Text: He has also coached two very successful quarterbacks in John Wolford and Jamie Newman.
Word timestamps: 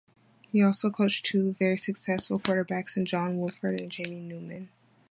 He 0.47 0.57
has 0.57 0.67
also 0.83 0.89
coached 0.89 1.27
two 1.27 1.53
very 1.53 1.77
successful 1.77 2.39
quarterbacks 2.39 2.97
in 2.97 3.05
John 3.05 3.37
Wolford 3.37 3.79
and 3.79 3.91
Jamie 3.91 4.21
Newman. 4.27 4.69